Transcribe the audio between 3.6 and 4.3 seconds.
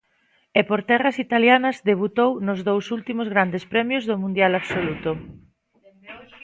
premios do